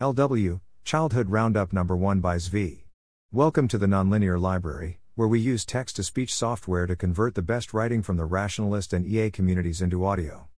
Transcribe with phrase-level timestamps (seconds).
[0.00, 2.82] LW, Childhood Roundup Number 1 by Zvi.
[3.30, 7.42] Welcome to the Nonlinear Library, where we use text to speech software to convert the
[7.42, 10.48] best writing from the rationalist and EA communities into audio.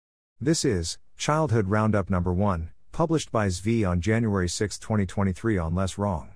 [0.41, 5.99] This is Childhood Roundup Number 1, published by Zvi on January 6, 2023 on Less
[5.99, 6.31] Wrong.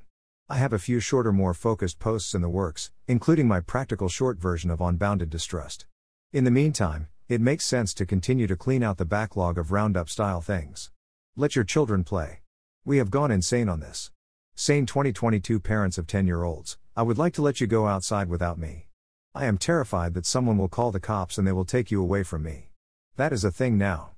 [0.51, 4.39] I have a few shorter, more focused posts in the works, including my practical short
[4.39, 5.87] version of On Bounded Distrust.
[6.35, 10.11] In the meantime, it makes sense to continue to clean out the backlog of Roundup
[10.11, 10.91] style things.
[11.35, 12.39] Let your children play.
[12.87, 14.11] We have gone insane on this.
[14.55, 18.31] Sane 2022 parents of 10 year olds, I would like to let you go outside
[18.31, 18.89] without me.
[19.35, 22.23] I am terrified that someone will call the cops and they will take you away
[22.23, 22.71] from me.
[23.17, 24.13] That is a thing now.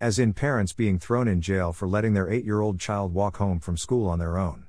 [0.00, 3.36] As in parents being thrown in jail for letting their 8 year old child walk
[3.36, 4.66] home from school on their own.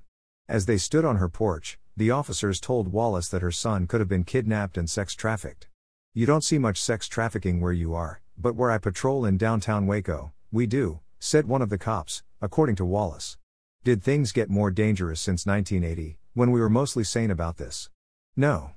[0.47, 4.07] As they stood on her porch, the officers told Wallace that her son could have
[4.07, 5.67] been kidnapped and sex trafficked.
[6.13, 9.87] You don't see much sex trafficking where you are, but where I patrol in downtown
[9.87, 13.38] Waco, we do, said one of the cops, according to Wallace.
[13.85, 17.89] Did things get more dangerous since 1980, when we were mostly sane about this?
[18.35, 18.71] No.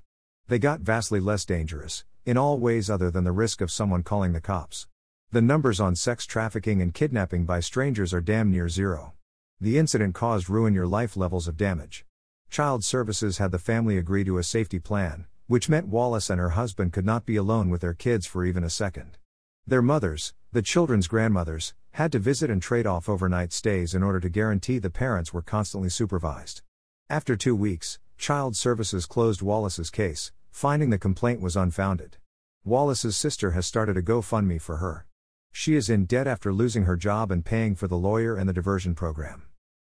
[0.47, 4.33] They got vastly less dangerous, in all ways other than the risk of someone calling
[4.33, 4.87] the cops.
[5.33, 9.15] The numbers on sex trafficking and kidnapping by strangers are damn near zero.
[9.61, 12.07] The incident caused ruin your life levels of damage.
[12.49, 16.51] Child Services had the family agree to a safety plan, which meant Wallace and her
[16.51, 19.19] husband could not be alone with their kids for even a second.
[19.67, 24.19] Their mothers, the children's grandmothers, had to visit and trade off overnight stays in order
[24.19, 26.63] to guarantee the parents were constantly supervised.
[27.11, 32.17] After two weeks, Child Services closed Wallace's case, finding the complaint was unfounded.
[32.65, 35.07] Wallace's sister has started a GoFundMe for her.
[35.53, 38.55] She is in debt after losing her job and paying for the lawyer and the
[38.55, 39.43] diversion program.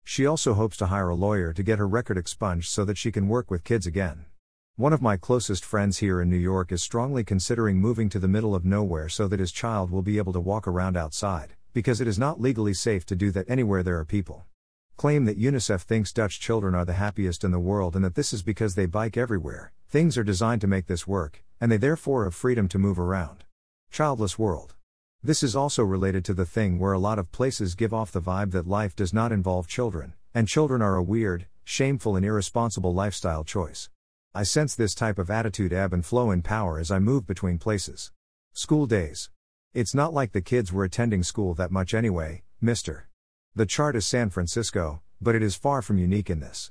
[0.04, 3.10] She also hopes to hire a lawyer to get her record expunged so that she
[3.10, 4.26] can work with kids again.
[4.76, 8.28] One of my closest friends here in New York is strongly considering moving to the
[8.28, 12.00] middle of nowhere so that his child will be able to walk around outside because
[12.00, 14.44] it is not legally safe to do that anywhere there are people.
[14.97, 18.33] Claim that UNICEF thinks Dutch children are the happiest in the world and that this
[18.33, 19.72] is because they bike everywhere.
[19.88, 23.44] Things are designed to make this work, and they therefore have freedom to move around.
[23.91, 24.75] Childless world.
[25.22, 28.21] This is also related to the thing where a lot of places give off the
[28.21, 32.94] vibe that life does not involve children, and children are a weird, shameful, and irresponsible
[32.94, 33.91] lifestyle choice.
[34.34, 37.59] I sense this type of attitude ebb and flow in power as I move between
[37.59, 38.12] places.
[38.53, 39.31] School days.
[39.74, 43.02] It's not like the kids were attending school that much anyway, Mr.
[43.54, 46.70] The chart is San Francisco, but it is far from unique in this.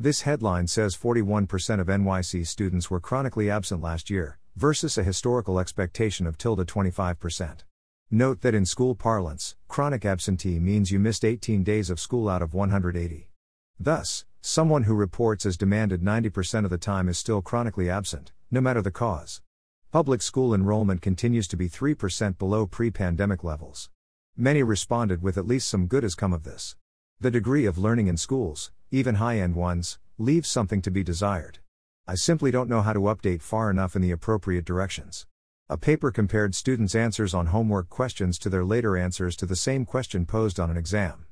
[0.00, 5.60] This headline says 41% of NYC students were chronically absent last year, versus a historical
[5.60, 7.64] expectation of tilde 25%.
[8.10, 12.40] Note that in school parlance, chronic absentee means you missed 18 days of school out
[12.40, 13.30] of 180.
[13.78, 18.62] Thus, someone who reports as demanded 90% of the time is still chronically absent, no
[18.62, 19.42] matter the cause.
[19.90, 23.88] Public school enrollment continues to be 3% below pre pandemic levels.
[24.36, 26.76] Many responded with at least some good has come of this.
[27.20, 31.60] The degree of learning in schools, even high end ones, leaves something to be desired.
[32.06, 35.26] I simply don't know how to update far enough in the appropriate directions.
[35.70, 39.86] A paper compared students' answers on homework questions to their later answers to the same
[39.86, 41.24] question posed on an exam.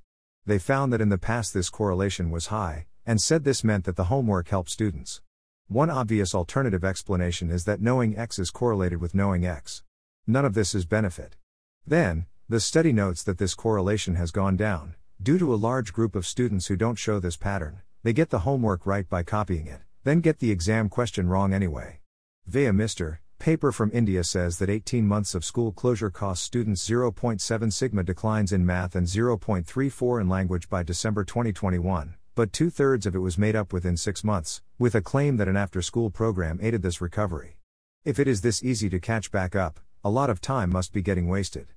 [0.47, 3.97] They found that in the past this correlation was high, and said this meant that
[3.97, 5.21] the homework helped students.
[5.69, 9.83] One obvious alternative explanation is that knowing X is correlated with knowing X.
[10.25, 11.35] None of this is benefit.
[11.85, 16.15] Then, the study notes that this correlation has gone down, due to a large group
[16.15, 17.81] of students who don't show this pattern.
[18.05, 21.99] They get the homework right by copying it, then get the exam question wrong anyway.
[22.47, 23.19] Via Mr.
[23.41, 28.53] Paper from India says that 18 months of school closure costs students 0.7 sigma declines
[28.53, 33.39] in math and 0.34 in language by December 2021 but two thirds of it was
[33.39, 37.01] made up within six months, with a claim that an after school program aided this
[37.01, 37.57] recovery.
[38.05, 41.01] If it is this easy to catch back up, a lot of time must be
[41.01, 41.69] getting wasted.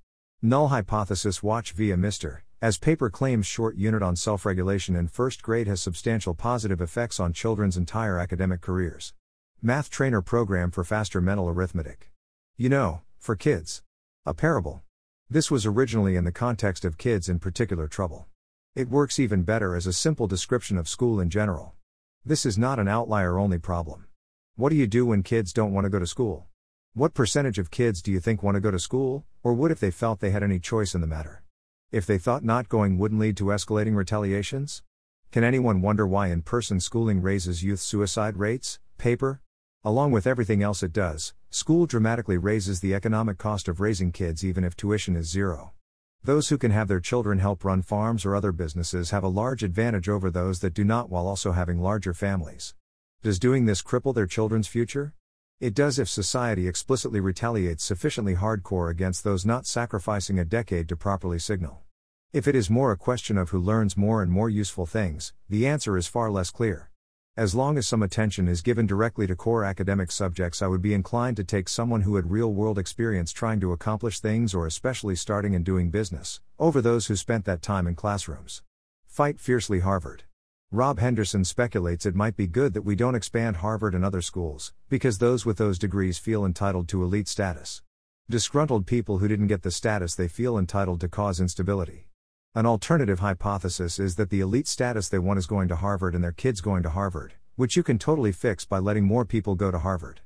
[0.41, 2.39] Null hypothesis watch via Mr.
[2.61, 7.21] As paper claims short unit on self regulation in first grade has substantial positive effects
[7.21, 9.13] on children's entire academic careers.
[9.61, 12.11] Math trainer program for faster mental arithmetic.
[12.57, 13.81] You know, for kids.
[14.25, 14.81] A parable.
[15.29, 18.27] This was originally in the context of kids in particular trouble.
[18.79, 21.75] It works even better as a simple description of school in general.
[22.23, 24.05] This is not an outlier only problem.
[24.55, 26.47] What do you do when kids don't want to go to school?
[26.93, 29.81] What percentage of kids do you think want to go to school, or would if
[29.81, 31.43] they felt they had any choice in the matter?
[31.91, 34.81] If they thought not going wouldn't lead to escalating retaliations?
[35.33, 38.79] Can anyone wonder why in person schooling raises youth suicide rates?
[38.97, 39.41] Paper?
[39.83, 44.45] Along with everything else it does, school dramatically raises the economic cost of raising kids
[44.45, 45.73] even if tuition is zero.
[46.21, 49.63] Those who can have their children help run farms or other businesses have a large
[49.63, 52.75] advantage over those that do not while also having larger families.
[53.23, 55.13] Does doing this cripple their children's future?
[55.61, 60.97] It does if society explicitly retaliates sufficiently hardcore against those not sacrificing a decade to
[60.97, 61.83] properly signal.
[62.33, 65.65] If it is more a question of who learns more and more useful things, the
[65.65, 66.88] answer is far less clear.
[67.39, 70.93] As long as some attention is given directly to core academic subjects, I would be
[70.93, 75.15] inclined to take someone who had real world experience trying to accomplish things or especially
[75.15, 78.61] starting and doing business, over those who spent that time in classrooms.
[79.05, 80.23] Fight fiercely Harvard.
[80.69, 84.73] Rob Henderson speculates it might be good that we don't expand Harvard and other schools,
[84.89, 87.81] because those with those degrees feel entitled to elite status.
[88.29, 92.08] Disgruntled people who didn't get the status they feel entitled to cause instability.
[92.55, 96.23] An alternative hypothesis is that the elite status they want is going to Harvard and
[96.23, 99.69] their kids going to Harvard, which you can totally fix by letting more people go
[99.69, 100.21] to Harvard.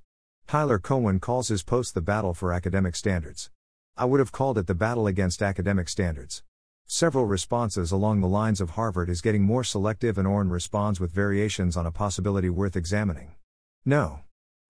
[0.48, 3.52] Tyler Cowen calls his post the battle for academic standards.
[3.98, 6.44] I would have called it the battle against academic standards.
[6.86, 11.12] Several responses along the lines of Harvard is getting more selective, and Orrin responds with
[11.12, 13.36] variations on a possibility worth examining.
[13.84, 14.22] No.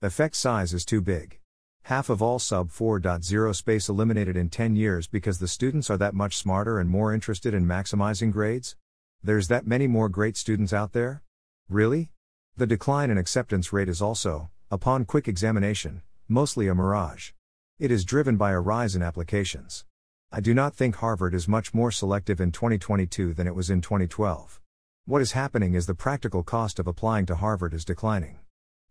[0.01, 1.39] Effect size is too big.
[1.87, 6.13] Half of all sub 4.0 space eliminated in 10 years because the students are that
[6.13, 8.77] much smarter and more interested in maximizing grades?
[9.21, 11.23] There's that many more great students out there?
[11.67, 12.09] Really?
[12.55, 17.31] The decline in acceptance rate is also, upon quick examination, mostly a mirage.
[17.79, 19.83] It is driven by a rise in applications.
[20.31, 23.81] I do not think Harvard is much more selective in 2022 than it was in
[23.81, 24.61] 2012.
[25.03, 28.39] What is happening is the practical cost of applying to Harvard is declining.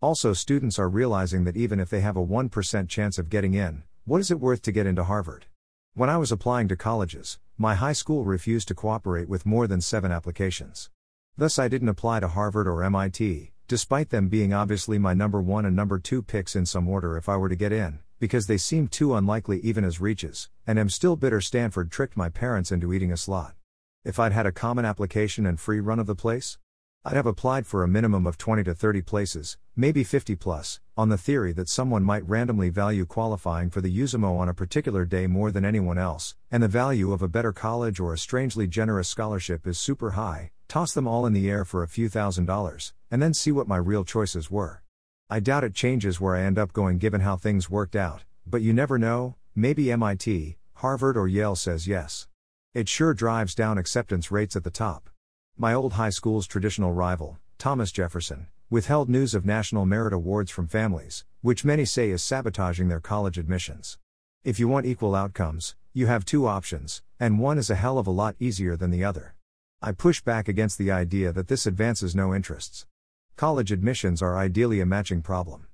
[0.03, 3.83] Also, students are realizing that even if they have a 1% chance of getting in,
[4.03, 5.45] what is it worth to get into Harvard?
[5.93, 9.79] When I was applying to colleges, my high school refused to cooperate with more than
[9.79, 10.89] seven applications.
[11.37, 15.65] Thus, I didn't apply to Harvard or MIT, despite them being obviously my number one
[15.65, 18.57] and number two picks in some order if I were to get in because they
[18.57, 22.91] seemed too unlikely even as reaches, and am still bitter Stanford tricked my parents into
[22.91, 23.55] eating a slot.
[24.03, 26.57] If I'd had a common application and free run of the place,
[27.05, 31.09] I'd have applied for a minimum of 20 to 30 places, maybe 50 plus, on
[31.09, 35.27] the theory that someone might randomly value qualifying for the USAMO on a particular day
[35.27, 39.09] more than anyone else, and the value of a better college or a strangely generous
[39.09, 42.93] scholarship is super high, toss them all in the air for a few thousand dollars,
[43.11, 44.81] and then see what my real choices were.
[45.29, 48.61] I doubt it changes where I end up going given how things worked out, but
[48.61, 52.29] you never know, maybe MIT, Harvard, or Yale says yes.
[52.73, 55.09] It sure drives down acceptance rates at the top.
[55.57, 60.67] My old high school's traditional rival, Thomas Jefferson, withheld news of National Merit Awards from
[60.67, 63.99] families, which many say is sabotaging their college admissions.
[64.43, 68.07] If you want equal outcomes, you have two options, and one is a hell of
[68.07, 69.35] a lot easier than the other.
[69.79, 72.87] I push back against the idea that this advances no interests.
[73.35, 75.67] College admissions are ideally a matching problem.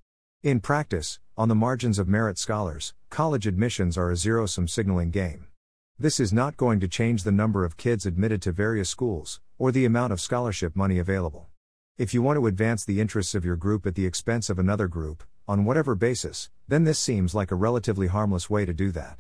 [0.44, 5.12] In practice, on the margins of merit scholars, college admissions are a zero sum signaling
[5.12, 5.49] game.
[6.02, 9.70] This is not going to change the number of kids admitted to various schools, or
[9.70, 11.48] the amount of scholarship money available.
[11.98, 14.88] If you want to advance the interests of your group at the expense of another
[14.88, 19.20] group, on whatever basis, then this seems like a relatively harmless way to do that.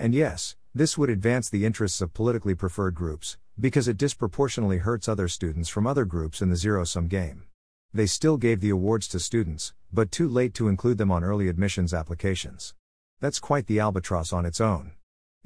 [0.00, 5.08] And yes, this would advance the interests of politically preferred groups, because it disproportionately hurts
[5.08, 7.44] other students from other groups in the zero sum game.
[7.94, 11.46] They still gave the awards to students, but too late to include them on early
[11.46, 12.74] admissions applications.
[13.20, 14.90] That's quite the albatross on its own.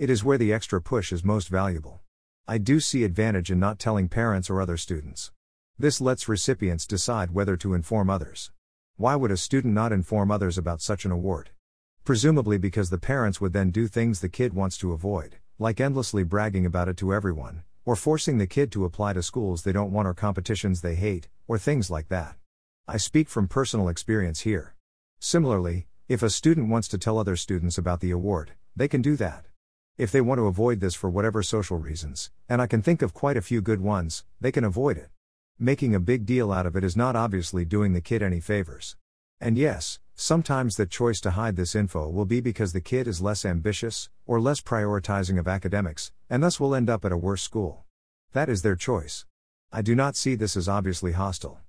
[0.00, 2.00] It is where the extra push is most valuable.
[2.48, 5.30] I do see advantage in not telling parents or other students.
[5.78, 8.50] This lets recipients decide whether to inform others.
[8.96, 11.50] Why would a student not inform others about such an award?
[12.02, 16.22] Presumably because the parents would then do things the kid wants to avoid, like endlessly
[16.22, 19.92] bragging about it to everyone, or forcing the kid to apply to schools they don't
[19.92, 22.36] want or competitions they hate, or things like that.
[22.88, 24.74] I speak from personal experience here.
[25.18, 29.14] Similarly, if a student wants to tell other students about the award, they can do
[29.16, 29.44] that.
[30.00, 33.12] If they want to avoid this for whatever social reasons, and I can think of
[33.12, 35.10] quite a few good ones, they can avoid it.
[35.58, 38.96] Making a big deal out of it is not obviously doing the kid any favors.
[39.42, 43.20] And yes, sometimes the choice to hide this info will be because the kid is
[43.20, 47.42] less ambitious, or less prioritizing of academics, and thus will end up at a worse
[47.42, 47.84] school.
[48.32, 49.26] That is their choice.
[49.70, 51.60] I do not see this as obviously hostile.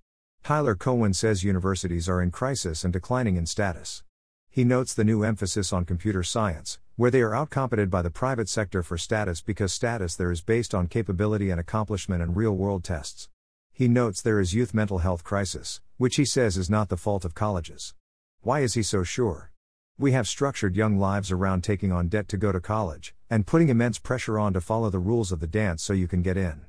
[0.41, 4.03] Tyler Cowen says universities are in crisis and declining in status.
[4.53, 8.49] He notes the new emphasis on computer science, where they are outcompeted by the private
[8.49, 12.83] sector for status because status there is based on capability and accomplishment and real world
[12.83, 13.29] tests.
[13.71, 17.23] He notes there is youth mental health crisis, which he says is not the fault
[17.23, 17.93] of colleges.
[18.41, 19.53] Why is he so sure?
[19.97, 23.69] We have structured young lives around taking on debt to go to college, and putting
[23.69, 26.65] immense pressure on to follow the rules of the dance so you can get in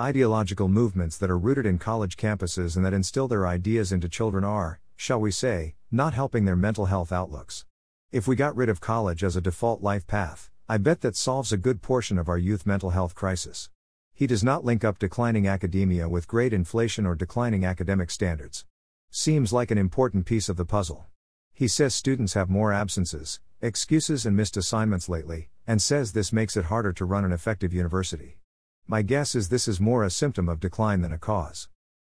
[0.00, 4.42] ideological movements that are rooted in college campuses and that instill their ideas into children
[4.42, 7.64] are, shall we say, not helping their mental health outlooks.
[8.12, 11.52] If we got rid of college as a default life path, I bet that solves
[11.52, 13.70] a good portion of our youth mental health crisis.
[14.14, 18.64] He does not link up declining academia with grade inflation or declining academic standards.
[19.10, 21.06] Seems like an important piece of the puzzle.
[21.52, 26.56] He says students have more absences, excuses, and missed assignments lately, and says this makes
[26.56, 28.38] it harder to run an effective university.
[28.86, 31.68] My guess is this is more a symptom of decline than a cause.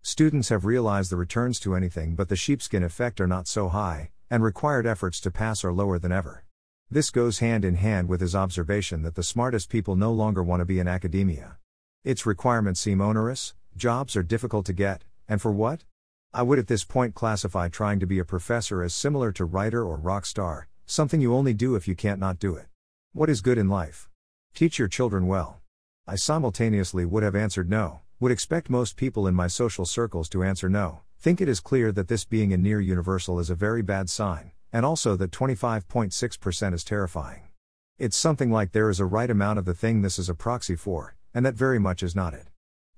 [0.09, 4.13] Students have realized the returns to anything but the sheepskin effect are not so high,
[4.31, 6.45] and required efforts to pass are lower than ever.
[6.89, 10.61] This goes hand in hand with his observation that the smartest people no longer want
[10.61, 11.57] to be in academia.
[12.05, 15.83] Its requirements seem onerous, jobs are difficult to get, and for what?
[16.33, 19.83] I would at this point classify trying to be a professor as similar to writer
[19.85, 22.67] or rock star, something you only do if you can't not do it.
[23.13, 24.09] What is good in life?
[24.55, 25.63] Teach your children well.
[26.07, 30.43] I simultaneously would have answered no, would expect most people in my social circles to
[30.43, 33.83] answer no, think it is clear that this being a near universal is a very
[33.83, 37.43] bad sign, and also that 25.6% is terrifying.
[37.99, 40.77] It's something like there is a right amount of the thing this is a proxy
[40.77, 42.49] for, and that very much is not it.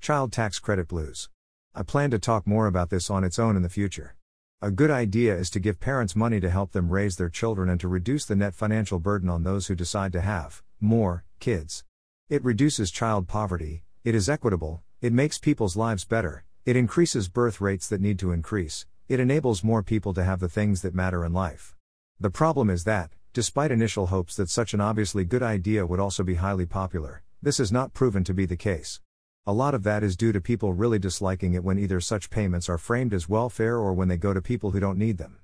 [0.01, 1.29] Child tax credit blues.
[1.75, 4.15] I plan to talk more about this on its own in the future.
[4.63, 7.81] A good idea is to give parents money to help them raise their children and
[7.81, 11.83] to reduce the net financial burden on those who decide to have more kids.
[12.29, 17.61] It reduces child poverty, it is equitable, it makes people's lives better, it increases birth
[17.61, 21.25] rates that need to increase, it enables more people to have the things that matter
[21.25, 21.77] in life.
[22.19, 26.25] The problem is that, despite initial hopes that such an obviously good idea would also
[26.25, 29.01] be highly popular, this has not proven to be the case.
[29.47, 32.69] A lot of that is due to people really disliking it when either such payments
[32.69, 35.39] are framed as welfare or when they go to people who don't need them.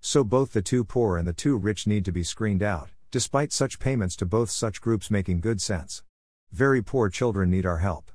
[0.00, 3.52] So both the too poor and the too rich need to be screened out, despite
[3.52, 6.04] such payments to both such groups making good sense.
[6.52, 8.12] Very poor children need our help.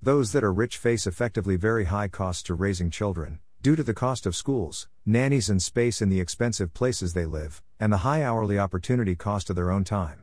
[0.00, 3.92] Those that are rich face effectively very high costs to raising children, due to the
[3.92, 8.22] cost of schools, nannies, and space in the expensive places they live, and the high
[8.22, 10.22] hourly opportunity cost of their own time.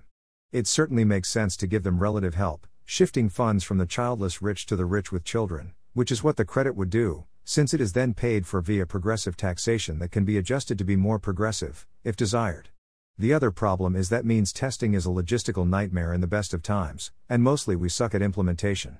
[0.53, 4.65] It certainly makes sense to give them relative help, shifting funds from the childless rich
[4.67, 7.91] to the rich with children, which is what the credit would do, since it is
[7.91, 12.15] then paid for via progressive taxation that can be adjusted to be more progressive, if
[12.15, 12.69] desired.
[13.17, 16.63] The other problem is that means testing is a logistical nightmare in the best of
[16.63, 18.99] times, and mostly we suck at implementation.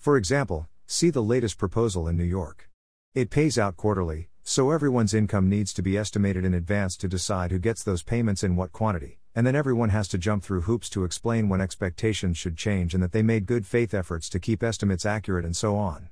[0.00, 2.68] For example, see the latest proposal in New York.
[3.14, 7.52] It pays out quarterly, so everyone's income needs to be estimated in advance to decide
[7.52, 10.90] who gets those payments in what quantity and then everyone has to jump through hoops
[10.90, 14.62] to explain when expectations should change and that they made good faith efforts to keep
[14.62, 16.08] estimates accurate and so on.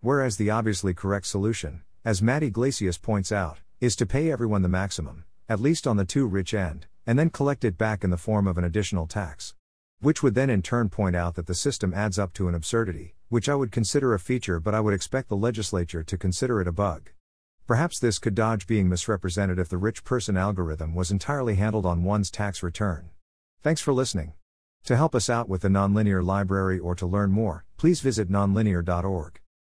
[0.00, 4.68] Whereas the obviously correct solution, as Matt Yglesias points out, is to pay everyone the
[4.68, 8.16] maximum, at least on the too rich end, and then collect it back in the
[8.16, 9.54] form of an additional tax.
[10.02, 13.14] Which would then in turn point out that the system adds up to an absurdity,
[13.28, 16.66] which I would consider a feature but I would expect the legislature to consider it
[16.66, 17.10] a bug.
[17.68, 22.02] Perhaps this could dodge being misrepresented if the rich person algorithm was entirely handled on
[22.02, 23.10] one's tax return.
[23.62, 24.32] Thanks for listening.
[24.86, 29.41] To help us out with the Nonlinear Library or to learn more, please visit nonlinear.org.